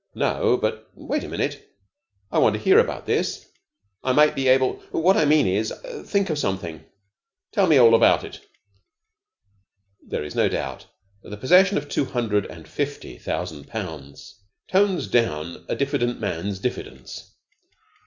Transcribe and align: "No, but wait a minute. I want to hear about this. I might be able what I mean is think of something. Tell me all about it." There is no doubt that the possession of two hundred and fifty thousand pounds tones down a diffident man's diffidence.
"No, 0.15 0.57
but 0.57 0.89
wait 0.95 1.23
a 1.23 1.27
minute. 1.29 1.63
I 2.31 2.39
want 2.39 2.55
to 2.55 2.59
hear 2.59 2.79
about 2.79 3.05
this. 3.05 3.45
I 4.03 4.13
might 4.13 4.33
be 4.33 4.47
able 4.47 4.77
what 4.89 5.15
I 5.15 5.25
mean 5.25 5.45
is 5.45 5.71
think 6.05 6.31
of 6.31 6.39
something. 6.39 6.83
Tell 7.51 7.67
me 7.67 7.77
all 7.77 7.93
about 7.93 8.23
it." 8.23 8.39
There 10.07 10.23
is 10.23 10.33
no 10.33 10.49
doubt 10.49 10.87
that 11.21 11.29
the 11.29 11.37
possession 11.37 11.77
of 11.77 11.87
two 11.87 12.05
hundred 12.05 12.47
and 12.47 12.67
fifty 12.67 13.19
thousand 13.19 13.67
pounds 13.67 14.41
tones 14.67 15.05
down 15.05 15.65
a 15.69 15.75
diffident 15.75 16.19
man's 16.19 16.57
diffidence. 16.57 17.35